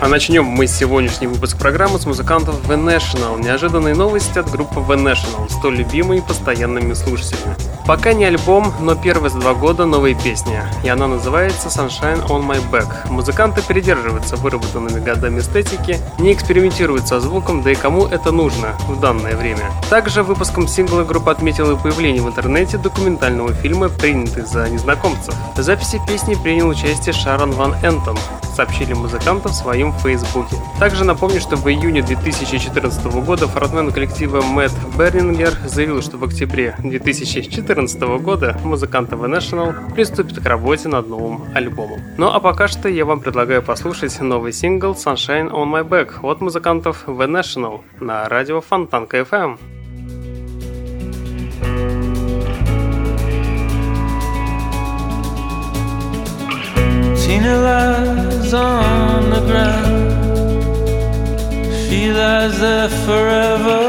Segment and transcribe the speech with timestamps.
[0.00, 3.42] А начнем мы сегодняшний выпуск программы с музыкантов The National.
[3.42, 7.54] Неожиданные новости от группы The National, столь любимые постоянными слушателями.
[7.86, 12.46] Пока не альбом, но первые за два года новые песни, и она называется Sunshine on
[12.46, 13.10] My Back.
[13.10, 19.00] Музыканты придерживаются выработанными годами эстетики, не экспериментируют со звуком, да и кому это нужно в
[19.00, 19.70] данное время.
[19.90, 25.34] Также выпуском сингла группа отметила появление в интернете документального фильма «Принятый за незнакомцев».
[25.54, 28.16] В записи песни принял участие Шарон Ван Энтом,
[28.56, 30.56] сообщили музыканты в своем фейсбуке.
[30.78, 36.74] Также напомню, что в июне 2014 года фронтмен коллектива Мэтт Бернингер заявил, что в октябре
[36.78, 42.00] 2014 года музыканты The National приступят к работе над новым альбомом.
[42.18, 46.40] Ну а пока что я вам предлагаю послушать новый сингл Sunshine on My Back от
[46.40, 49.58] музыкантов The National на радио Фонтанка FM.
[57.24, 59.94] Tina lies on the ground.
[61.82, 63.82] She lies there forever.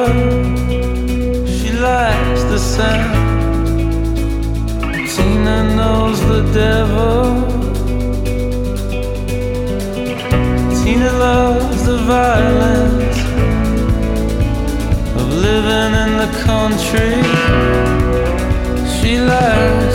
[1.55, 3.13] She lies the same.
[5.13, 7.23] Tina knows the devil.
[10.83, 13.19] Tina loves the violence
[15.19, 17.15] of living in the country.
[18.95, 19.94] She likes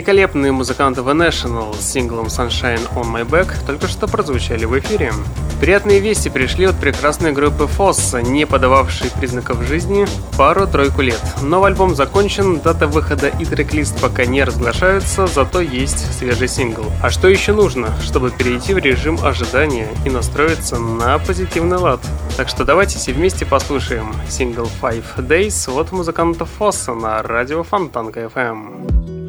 [0.00, 5.12] Великолепные музыканты The National с синглом Sunshine on My Back только что прозвучали в эфире.
[5.60, 10.06] Приятные вести пришли от прекрасной группы Fossa, не подававшей признаков жизни
[10.38, 11.20] пару-тройку лет.
[11.42, 16.90] Новый альбом закончен, дата выхода и трек-лист пока не разглашаются, зато есть свежий сингл.
[17.02, 22.00] А что еще нужно, чтобы перейти в режим ожидания и настроиться на позитивный лад?
[22.38, 28.20] Так что давайте все вместе послушаем сингл Five Days от музыканта Фосса на радио Фонтанка
[28.34, 29.19] FM.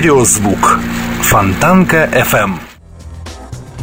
[0.00, 0.78] Стереозвук.
[1.20, 2.52] Фонтанка FM.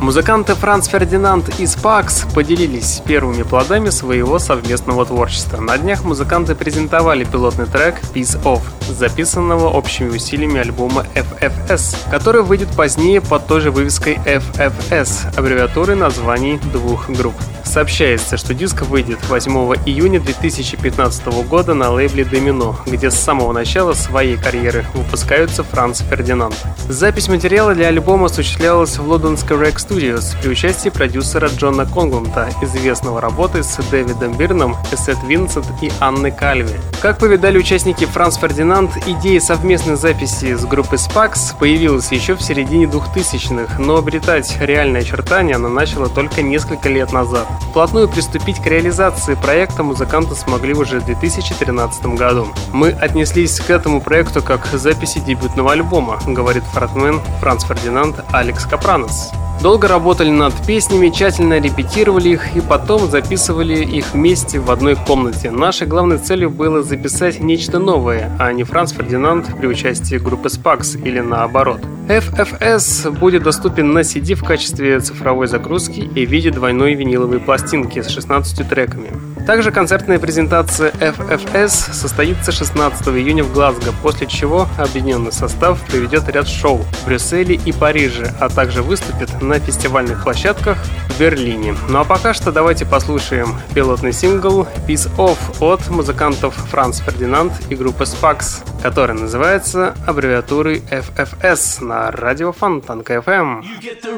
[0.01, 5.61] Музыканты Франц Фердинанд и Спакс поделились первыми плодами своего совместного творчества.
[5.61, 12.69] На днях музыканты презентовали пилотный трек Peace Off, записанного общими усилиями альбома FFS, который выйдет
[12.75, 17.35] позднее под той же вывеской FFS, аббревиатурой названий двух групп.
[17.77, 19.51] Сообщается, что диск выйдет 8
[19.85, 26.55] июня 2015 года на лейбле Domino, где с самого начала своей карьеры выпускаются Франц Фердинанд.
[26.89, 33.21] Запись материала для альбома осуществлялась в лондонской Rex Studios при участии продюсера Джона Конгланта, известного
[33.21, 36.73] работы с Дэвидом Бирном, Эссет Винсент и Анной Кальви.
[36.99, 42.85] Как повидали участники Франц Фердинанд, идея совместной записи с группой Spax появилась еще в середине
[42.85, 47.47] 2000-х, но обретать реальные очертания она начала только несколько лет назад.
[47.77, 52.47] Вплотную приступить к реализации проекта музыканты смогли уже в 2013 году.
[52.73, 58.65] Мы отнеслись к этому проекту как к записи дебютного альбома, говорит фронтмен Франц Фердинанд Алекс
[58.65, 59.31] Капранос.
[59.61, 65.49] Долго работали над песнями, тщательно репетировали их и потом записывали их вместе в одной комнате.
[65.49, 71.01] Нашей главной целью было записать нечто новое, а не Франц Фердинанд при участии группы Spax
[71.03, 71.81] или наоборот.
[72.07, 78.01] FFS будет доступен на CD в качестве цифровой загрузки и в виде двойной виниловой пластинки
[78.01, 79.09] с 16 треками.
[79.47, 86.49] Также концертная презентация FFS состоится 16 июня в Глазго, после чего объединенный состав проведет ряд
[86.49, 90.77] шоу в Брюсселе и Париже, а также выступит на фестивальных площадках
[91.07, 91.77] в Берлине.
[91.87, 97.75] Ну а пока что давайте послушаем пилотный сингл Peace Off от музыкантов Франц Фердинанд и
[97.75, 103.61] группы Spax, который называется аббревиатурой FFS на радио Фонтанка FM.
[103.61, 104.17] You get the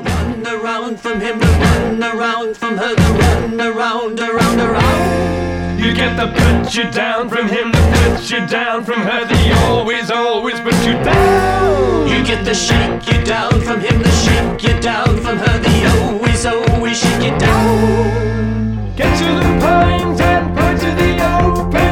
[6.70, 10.76] put you down from him, the put you down from her, the always, always put
[10.86, 12.08] you down.
[12.08, 15.76] You get the shake you down from him, the shake you down from her, the
[15.98, 18.96] always, always shake you down.
[18.96, 21.10] Get to the point and point to the
[21.42, 21.89] open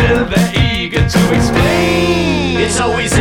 [0.00, 2.60] still they're eager to explain.
[2.60, 3.19] It's always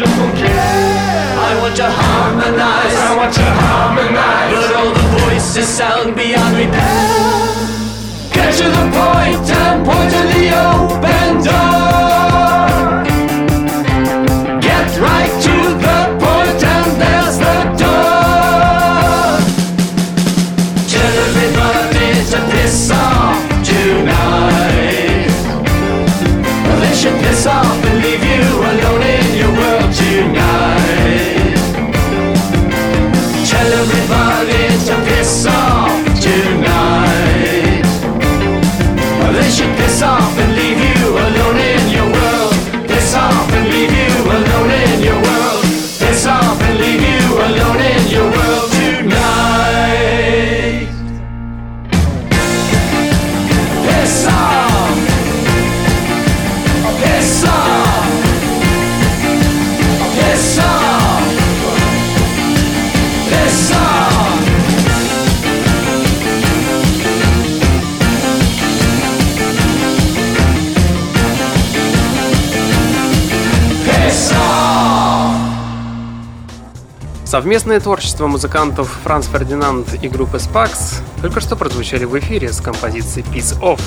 [0.00, 0.48] just don't care.
[0.48, 2.96] I want to harmonize.
[3.08, 4.54] I want to harmonize.
[4.56, 7.20] But all the voices sound beyond repair.
[8.32, 12.09] Get to the point and point to the open door.
[77.40, 83.24] Совместное творчество музыкантов Франц Фердинанд и группы Spax только что прозвучали в эфире с композицией
[83.28, 83.80] Peace Off.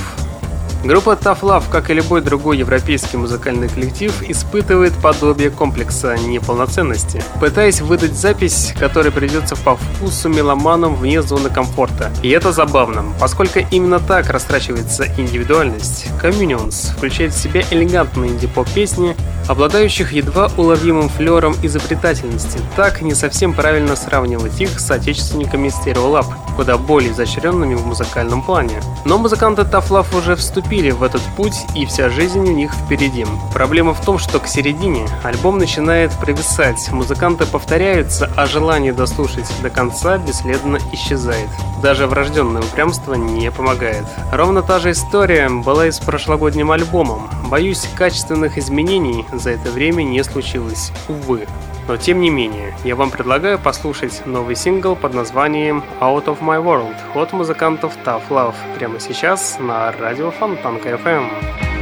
[0.84, 7.80] Группа Tough Love, как и любой другой европейский музыкальный коллектив, испытывает подобие комплекса неполноценности, пытаясь
[7.80, 12.12] выдать запись, которая придется по вкусу меломанам вне зоны комфорта.
[12.22, 16.08] И это забавно, поскольку именно так растрачивается индивидуальность.
[16.22, 19.16] Communions включает в себя элегантные инди-поп песни,
[19.48, 22.60] обладающих едва уловимым флером изобретательности.
[22.76, 26.26] Так не совсем правильно сравнивать их с отечественниками Stereolab,
[26.58, 28.82] куда более изощренными в музыкальном плане.
[29.06, 32.74] Но музыканты Tough Love уже вступили вступили в этот путь, и вся жизнь у них
[32.74, 33.28] впереди.
[33.54, 39.70] Проблема в том, что к середине альбом начинает провисать, музыканты повторяются, а желание дослушать до
[39.70, 41.50] конца бесследно исчезает.
[41.84, 44.06] Даже врожденное упрямство не помогает.
[44.32, 47.30] Ровно та же история была и с прошлогодним альбомом.
[47.52, 50.92] Боюсь, качественных изменений за это время не случилось.
[51.08, 51.46] Увы.
[51.88, 56.64] Но тем не менее, я вам предлагаю послушать новый сингл под названием Out of My
[56.64, 61.73] World от музыкантов Tough Love прямо сейчас на радио Фонтанка FM.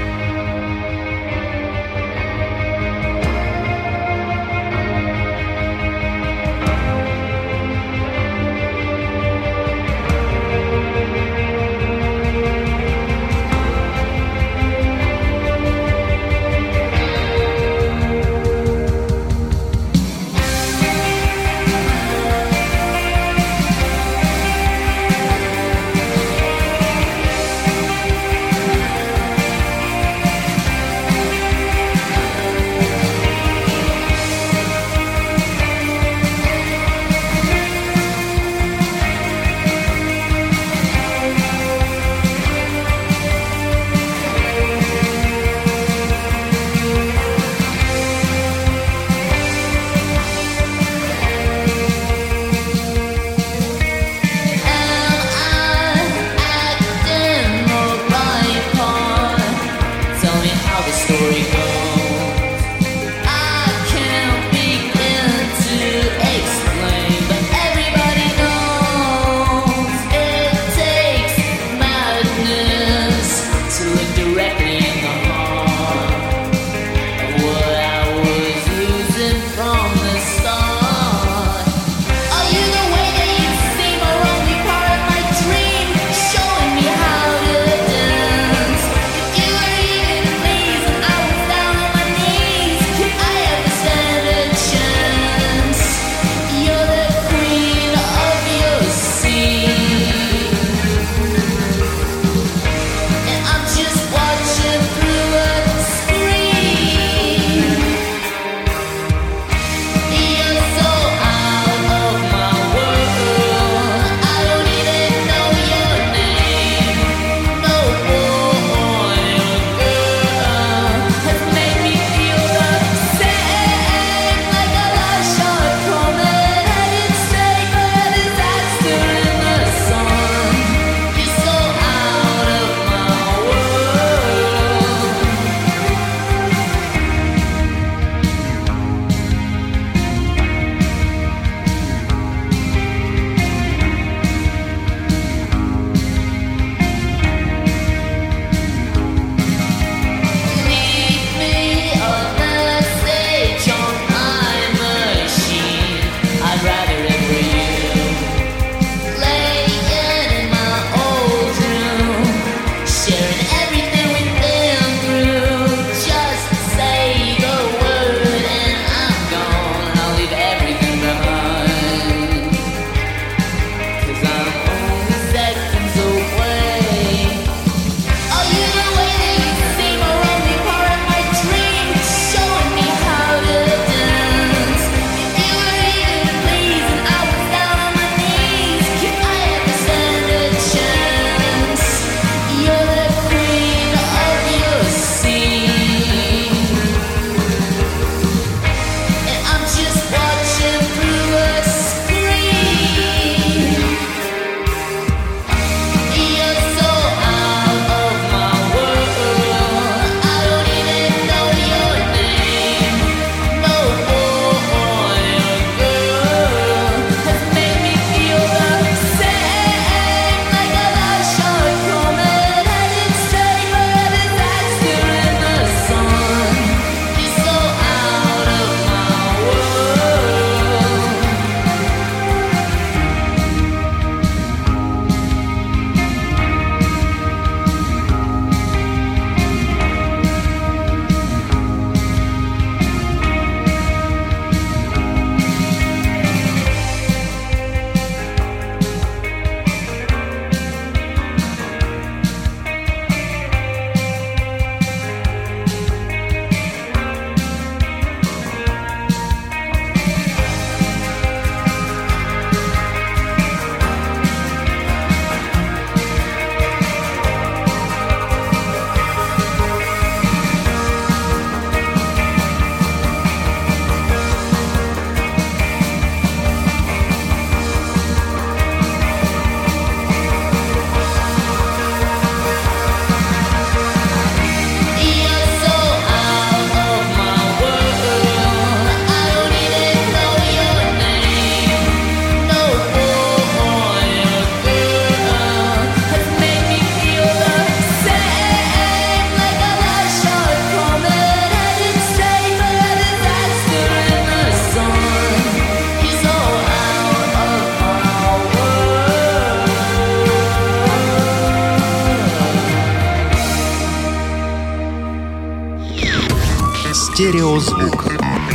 [317.13, 318.07] Стереозвук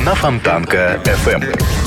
[0.04, 1.85] на Фонтанка FM.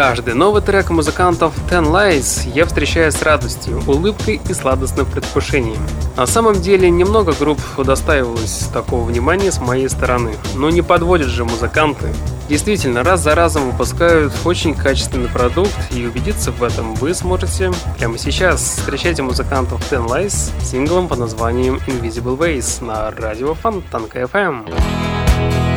[0.00, 5.76] Каждый новый трек музыкантов Ten Lies я встречаю с радостью, улыбкой и сладостным предвкушением.
[6.16, 11.44] На самом деле, немного групп удостаивалось такого внимания с моей стороны, но не подводят же
[11.44, 12.08] музыканты.
[12.48, 18.16] Действительно, раз за разом выпускают очень качественный продукт, и убедиться в этом вы сможете прямо
[18.16, 18.76] сейчас.
[18.78, 25.69] Встречайте музыкантов Ten Lies с синглом под названием Invisible Ways на радио Фонтанка FM.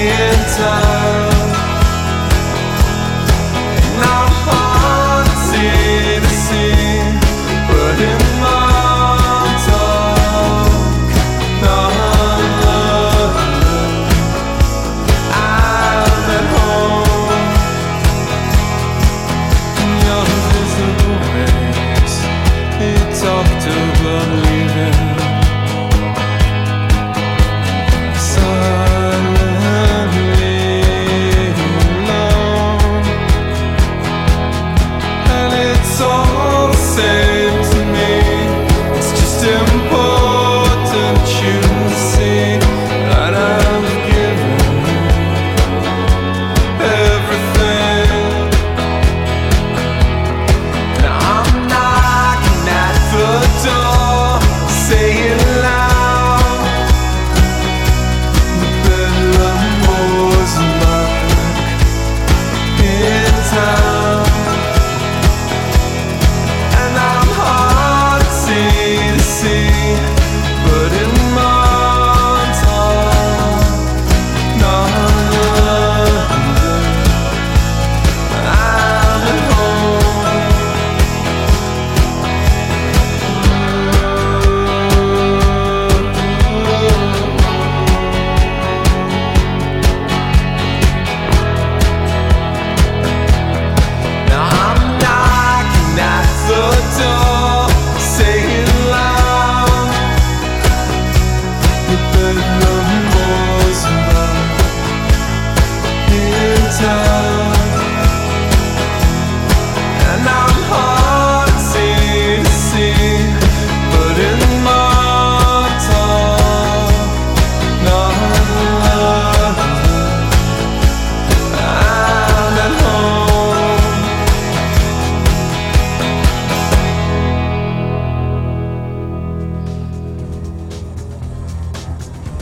[0.00, 1.09] in time.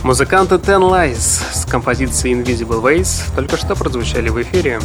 [0.09, 4.81] Музыканты Ten Lies с композицией Invisible Ways только что прозвучали в эфире.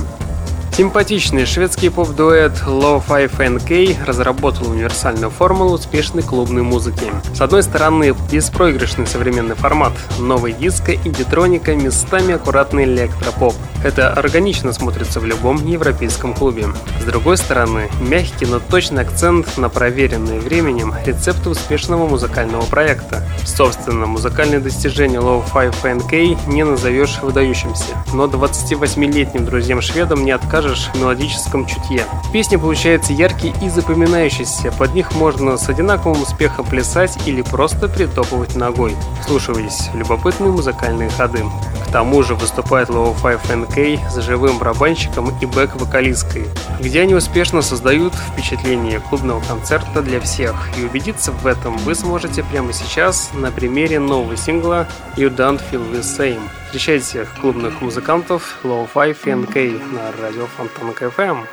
[0.76, 7.06] Симпатичный шведский поп-дуэт Lo-Fi FNK разработал универсальную формулу успешной клубной музыки.
[7.34, 13.56] С одной стороны, беспроигрышный современный формат, новый диско, индитроника, местами аккуратный электропоп.
[13.84, 16.68] Это органично смотрится в любом европейском клубе.
[17.02, 23.24] С другой стороны, мягкий, но точный акцент на проверенные временем рецепты успешного музыкального проекта.
[23.46, 31.66] Собственно, музыкальные достижения Low-Fi FNK не назовешь выдающимся, но 28-летним друзьям-шведам не откажешь в мелодическом
[31.66, 32.06] чутье.
[32.32, 38.56] Песня получается яркий и запоминающийся, под них можно с одинаковым успехом плясать или просто притопывать
[38.56, 38.96] ногой.
[39.26, 41.44] Слушайтесь, любопытные музыкальные ходы.
[41.88, 46.46] К тому же выступает Low-Fi FNK Кей с живым барабанщиком и бэк-вокалисткой,
[46.80, 50.56] где они успешно создают впечатление клубного концерта для всех.
[50.78, 55.92] И убедиться в этом вы сможете прямо сейчас на примере нового сингла You Don't Feel
[55.92, 56.42] The Same.
[56.66, 61.48] Встречайте клубных музыкантов Low Five NK на радио Фонтанка FM.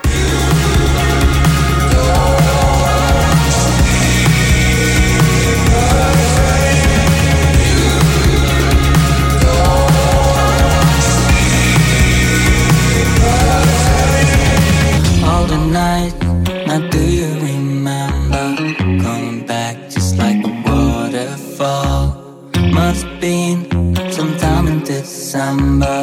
[22.91, 23.71] must been
[24.11, 26.00] sometime in December.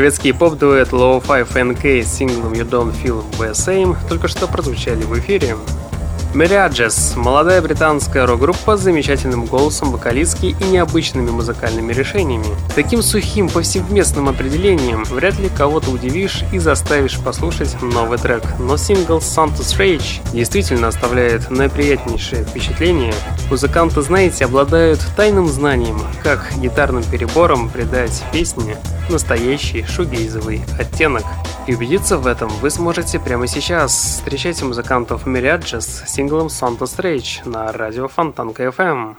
[0.00, 5.02] Шведский поп-дуэт Low Five NK с синглом You Don't Feel The Same только что прозвучали
[5.02, 5.56] в эфире.
[6.32, 12.46] Myriages– молодая британская рок-группа с замечательным голосом, вокалистки и необычными музыкальными решениями.
[12.74, 19.18] Таким сухим повсеместным определением вряд ли кого-то удивишь и заставишь послушать новый трек, но сингл
[19.18, 23.12] Santa's Rage действительно оставляет наиприятнейшее впечатление.
[23.50, 28.78] Музыканты, знаете, обладают тайным знанием, как гитарным перебором придать песне
[29.10, 31.24] настоящий шугейзовый оттенок.
[31.66, 33.92] И убедиться в этом вы сможете прямо сейчас.
[33.92, 39.16] Встречайте музыкантов Myriages с синглом Santa Rage на радио Фонтанка FM.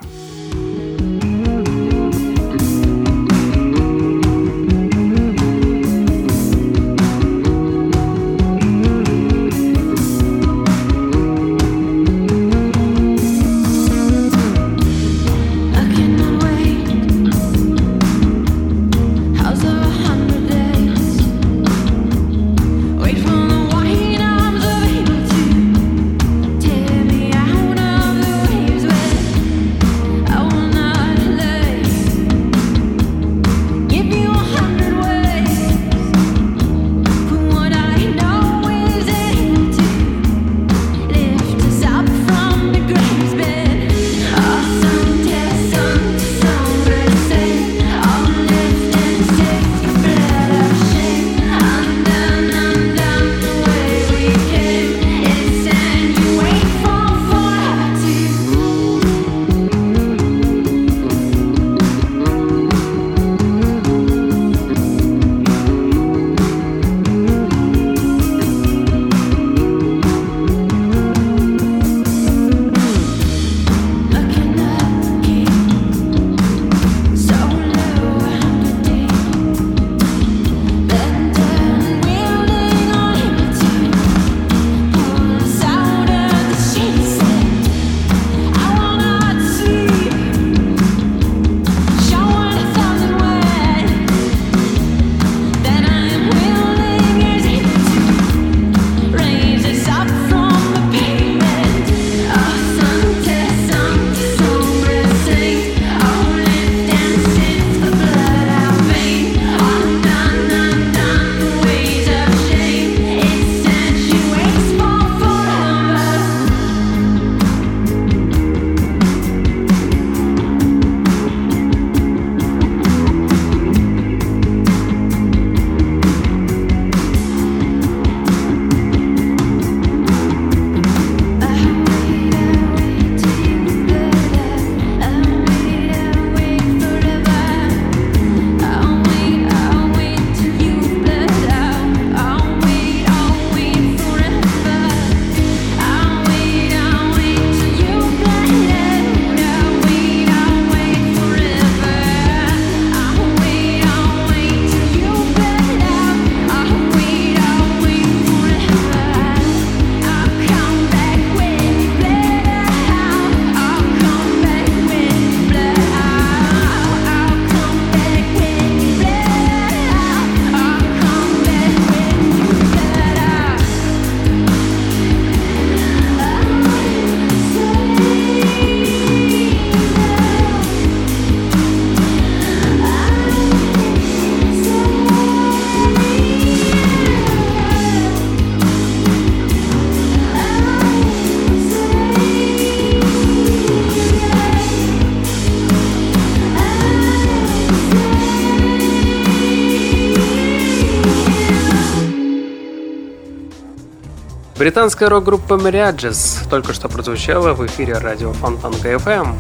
[204.72, 209.34] Британская рок-группа Mirages только что прозвучала в эфире радио Фонтан КФМ.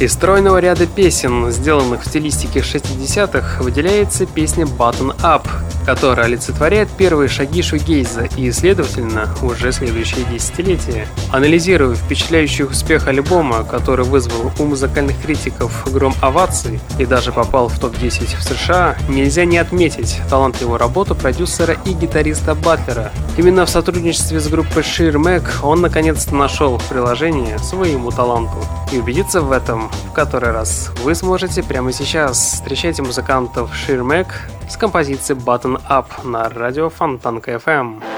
[0.00, 5.46] Из стройного ряда песен, сделанных в стилистике 60-х, выделяется песня Button Up,
[5.86, 11.06] которая олицетворяет первые шаги шугейза и, следовательно, уже следующие десятилетия.
[11.30, 17.78] Анализируя впечатляющий успех альбома, который вызвал у музыкальных критиков гром оваций и даже попал в
[17.78, 23.12] топ-10 в США, нельзя не отметить талантливую работу продюсера и гитариста Батлера.
[23.36, 28.58] Именно в сотрудничестве с группой Sheer Mac он наконец-то нашел приложение своему таланту.
[28.92, 32.38] И убедиться в этом в который раз вы сможете прямо сейчас.
[32.54, 34.28] Встречайте музыкантов Sheer Mac
[34.68, 38.15] с композицией Button Up на радио Фонтанка FM.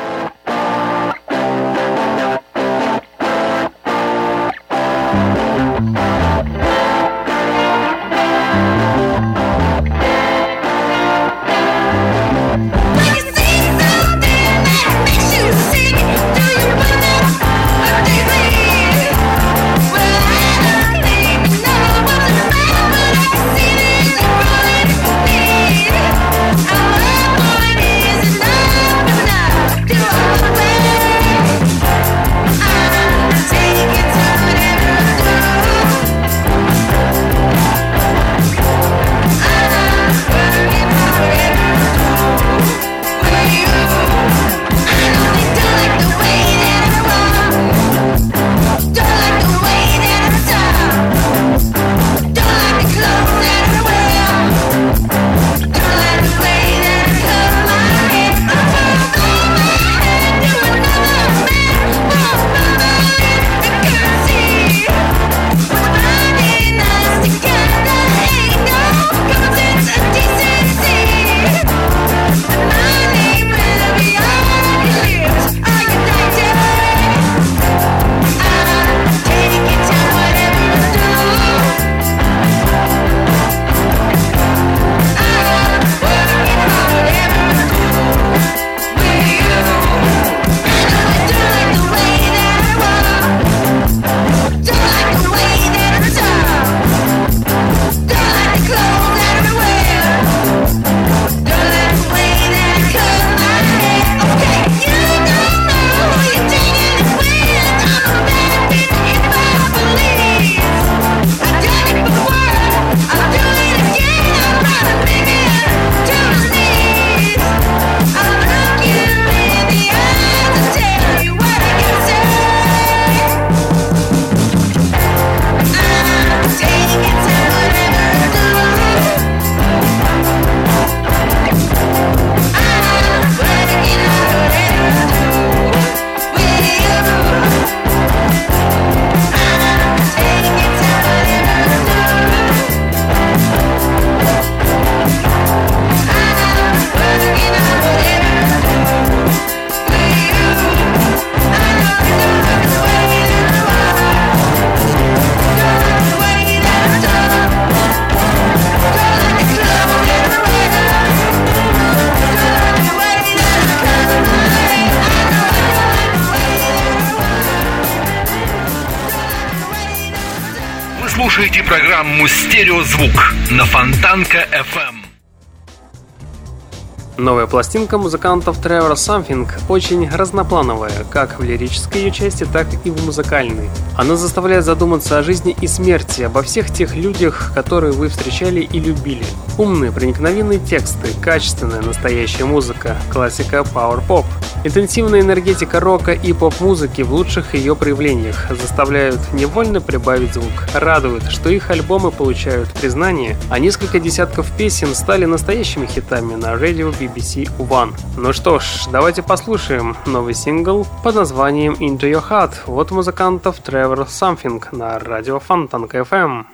[177.49, 183.69] Пластинка музыкантов Trevor Something очень разноплановая, как в лирической ее части, так и в музыкальной.
[183.97, 188.79] Она заставляет задуматься о жизни и смерти, обо всех тех людях, которые вы встречали и
[188.79, 189.25] любили.
[189.57, 194.25] Умные, проникновенные тексты, качественная настоящая музыка, классика Power Pop.
[194.69, 200.53] Интенсивная энергетика рока и поп-музыки в лучших ее проявлениях заставляют невольно прибавить звук.
[200.75, 206.91] Радует, что их альбомы получают признание, а несколько десятков песен стали настоящими хитами на радио
[206.91, 207.95] BBC One.
[208.19, 214.07] Ну что ж, давайте послушаем новый сингл под названием Into Your Heart от музыкантов Trevor
[214.07, 216.45] Something на радио Фонтанка FM.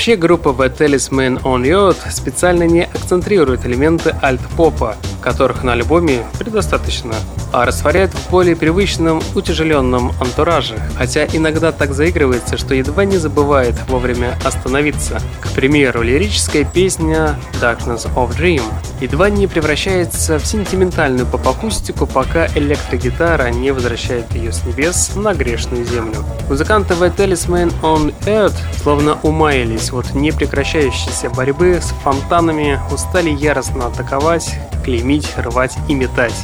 [0.00, 7.14] Вообще группа The Talisman on Earth специально не акцентрирует элементы альт-попа, которых на альбоме предостаточно,
[7.52, 13.74] а растворяет в более привычном, утяжеленном антураже, хотя иногда так заигрывается, что едва не забывает
[13.88, 15.20] вовремя остановиться.
[15.40, 18.62] К примеру, лирическая песня Darkness of Dream
[19.00, 25.84] едва не превращается в сентиментальную поп-акустику, пока электрогитара не возвращает ее с небес на грешную
[25.84, 26.24] землю.
[26.48, 34.54] Музыканты The Talisman on Earth словно умаялись от непрекращающейся борьбы с фонтанами, устали яростно атаковать,
[34.84, 36.34] клеймить, рвать и метать.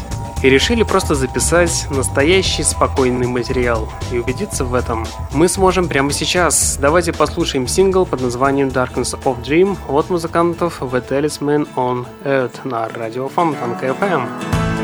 [0.43, 3.89] И решили просто записать настоящий спокойный материал.
[4.13, 6.77] И убедиться в этом мы сможем прямо сейчас.
[6.81, 12.89] Давайте послушаем сингл под названием Darkness of Dream от музыкантов The Talisman on Earth на
[12.89, 14.76] радио Фонтанка FM.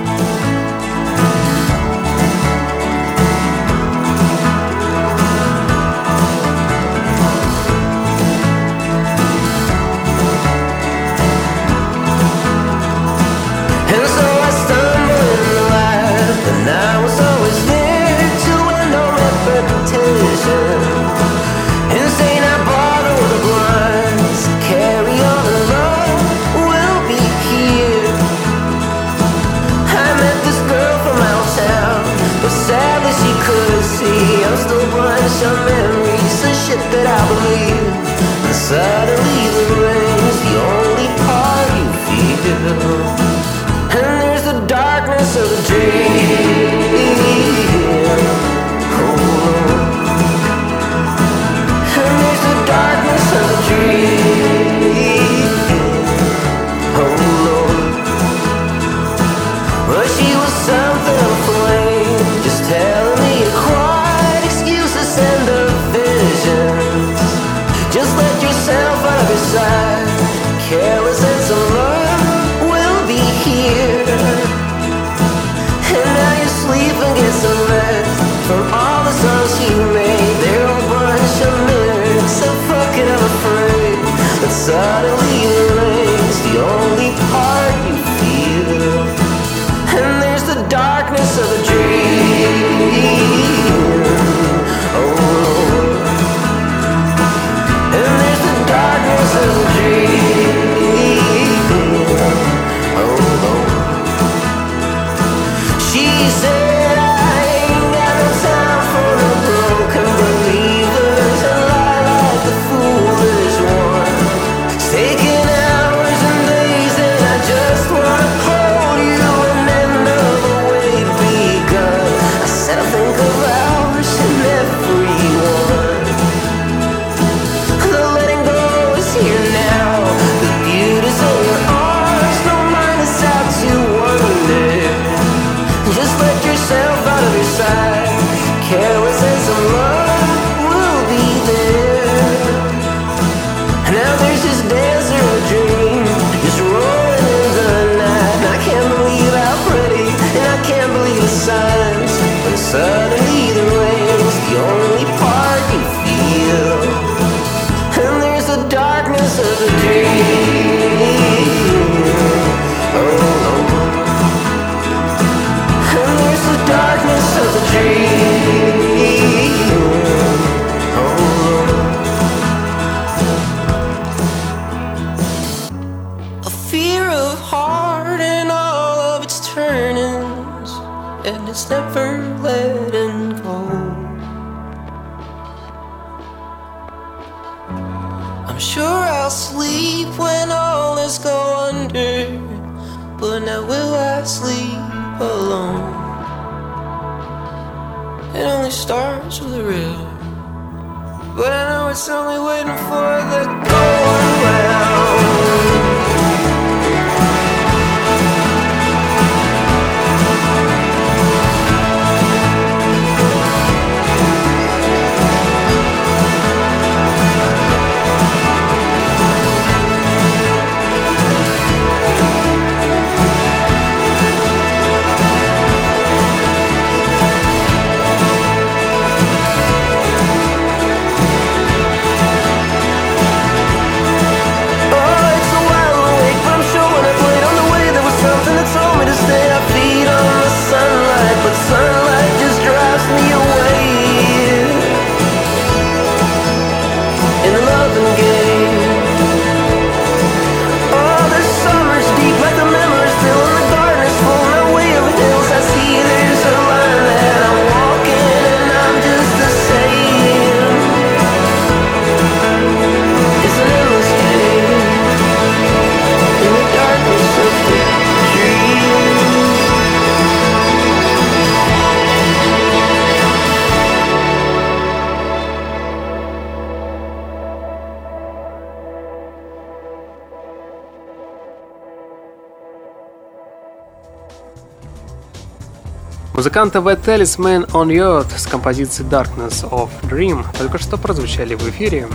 [286.53, 292.09] Музыканты The Talisman on Earth с композицией Darkness of Dream только что прозвучали в эфире.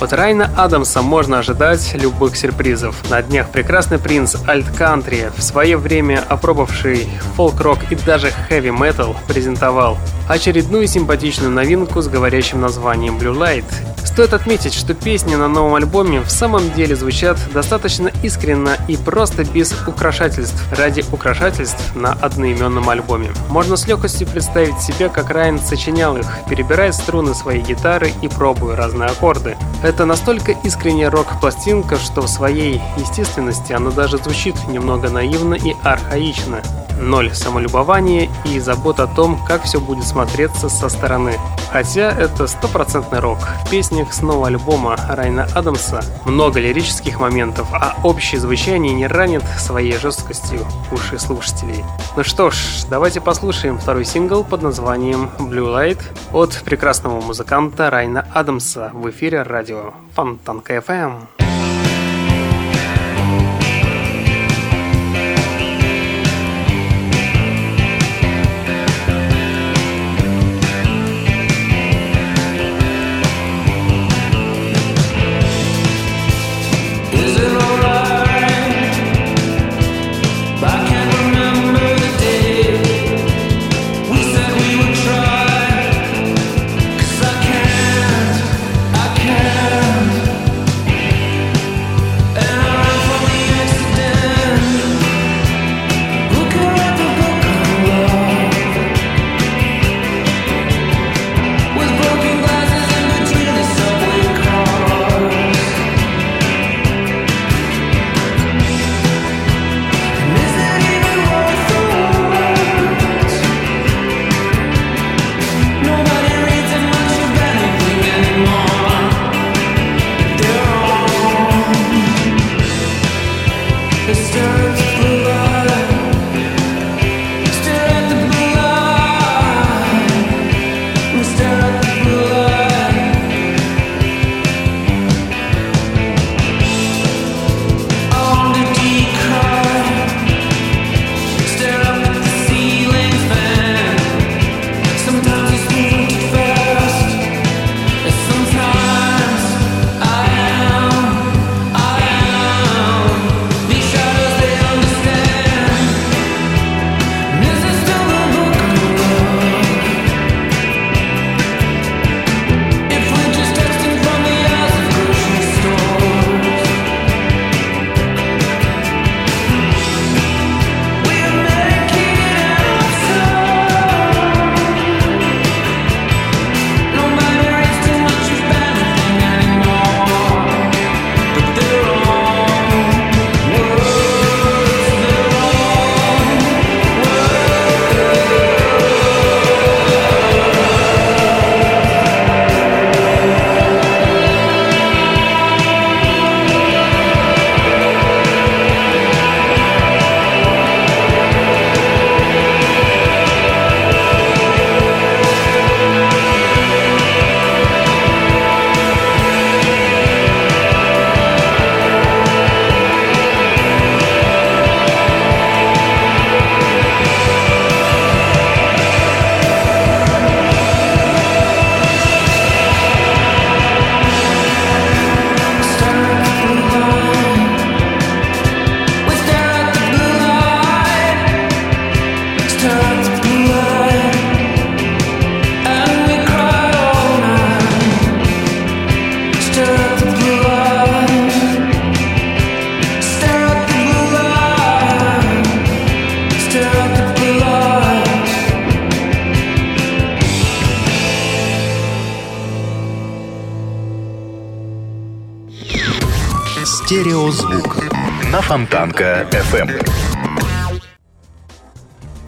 [0.00, 2.94] От Райна Адамса можно ожидать любых сюрпризов.
[3.08, 9.96] На днях прекрасный принц альт-кантри, в свое время опробовавший фолк-рок и даже хэви-метал, презентовал
[10.28, 13.64] очередную симпатичную новинку с говорящим названием Blue Light.
[14.04, 19.44] Стоит отметить, что песни на новом альбоме в самом деле звучат достаточно искренно и просто
[19.44, 23.30] без украшательств, ради украшательств на одноименном альбоме.
[23.48, 28.76] Можно с легкостью представить себе, как Райан сочинял их, перебирая струны своей гитары и пробуя
[28.76, 29.56] разные аккорды.
[29.82, 36.62] Это настолько искренняя рок-пластинка, что в своей естественности она даже звучит немного наивно и архаично
[37.00, 41.34] ноль самолюбования и забот о том, как все будет смотреться со стороны.
[41.72, 43.38] Хотя это стопроцентный рок.
[43.64, 49.42] В песнях с нового альбома Райна Адамса много лирических моментов, а общее звучание не ранит
[49.58, 51.84] своей жесткостью уши слушателей.
[52.16, 52.56] Ну что ж,
[52.90, 56.00] давайте послушаем второй сингл под названием Blue Light
[56.32, 61.49] от прекрасного музыканта Райна Адамса в эфире радио Фонтанка FM.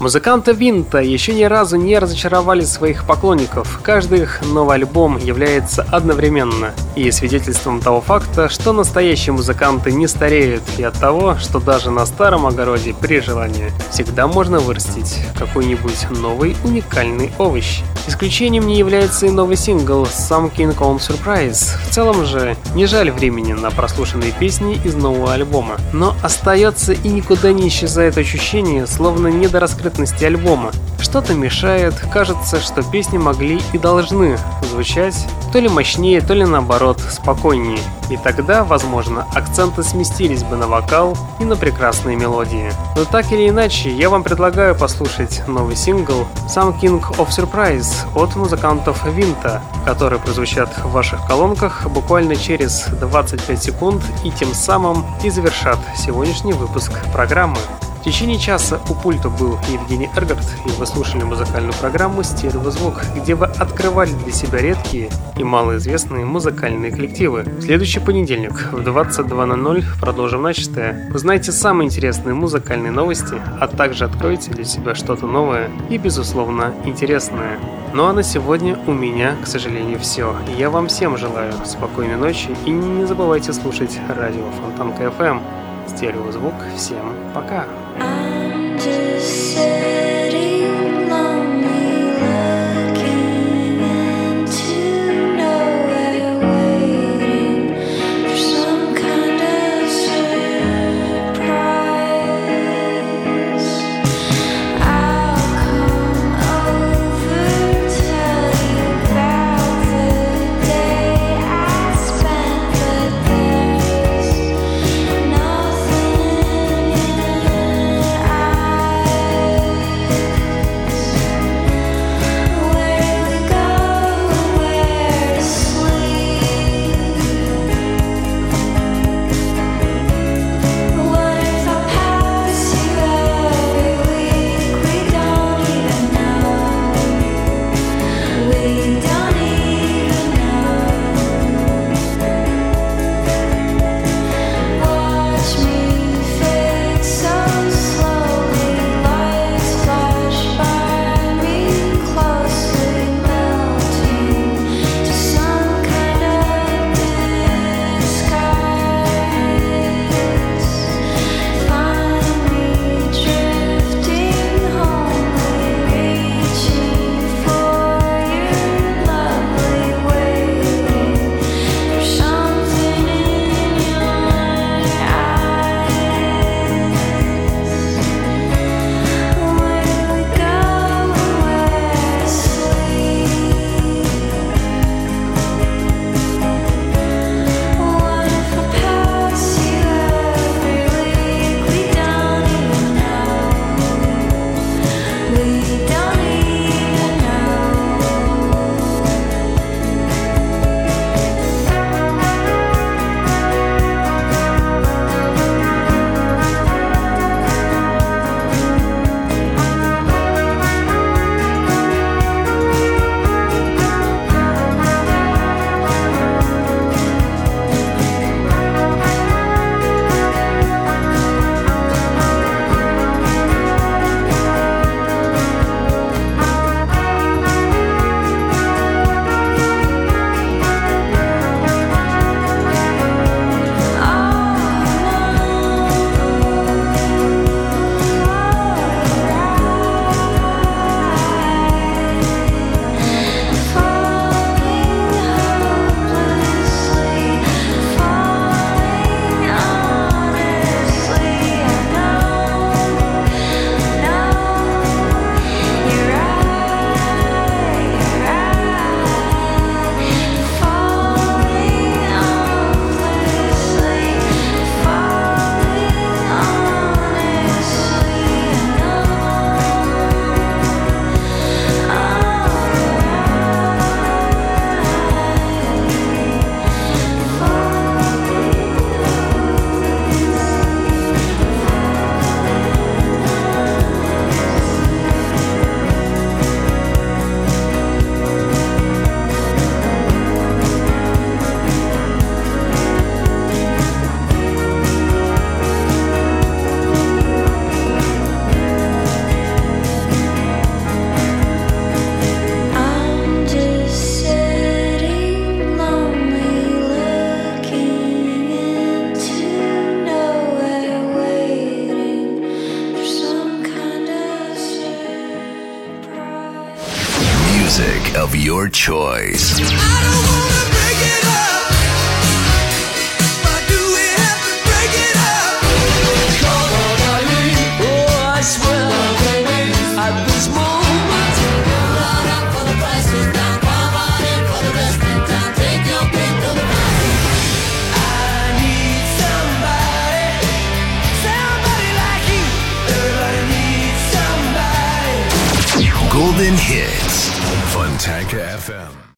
[0.03, 3.79] Музыканты Винта еще ни разу не разочаровали своих поклонников.
[3.85, 10.65] Каждый их новый альбом является одновременно и свидетельством того факта, что настоящие музыканты не стареют,
[10.77, 16.57] и от того, что даже на старом огороде при желании всегда можно вырастить какой-нибудь новый
[16.65, 17.83] уникальный овощ.
[18.09, 21.79] Исключением не является и новый сингл «Some King on Surprise».
[21.87, 25.77] В целом же, не жаль времени на прослушанные песни из нового альбома.
[25.93, 30.73] Но остается и никуда не исчезает ощущение, словно недораскрытности альбома.
[31.03, 34.39] Что-то мешает, кажется, что песни могли и должны
[34.71, 37.81] звучать то ли мощнее, то ли наоборот, спокойнее.
[38.09, 42.73] И тогда, возможно, акценты сместились бы на вокал и на прекрасные мелодии.
[42.97, 48.37] Но так или иначе, я вам предлагаю послушать новый сингл «Some King of Surprise» от
[48.37, 55.31] музыкантов Винта, которые прозвучат в ваших колонках буквально через 25 секунд и тем самым и
[55.31, 57.59] завершат сегодняшний выпуск программы.
[58.03, 63.37] В течение часа у пульта был Евгений Эргард, и вы слушали музыкальную программу «Стереозвук», где
[63.37, 67.45] вы открывали для себя редкие и малоизвестные музыкальные коллективы.
[67.45, 71.13] В следующий понедельник в 22.00 продолжим начатое.
[71.15, 77.61] Узнайте самые интересные музыкальные новости, а также откройте для себя что-то новое и, безусловно, интересное.
[77.95, 80.35] Ну а на сегодня у меня, к сожалению, все.
[80.59, 85.62] Я вам всем желаю спокойной ночи и не забывайте слушать радио Фонтанка FM.
[85.89, 86.55] Стереозвук.
[86.77, 87.67] Всем пока.
[87.99, 90.12] I'm just